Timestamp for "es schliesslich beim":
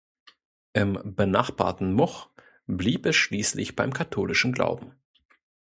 3.05-3.93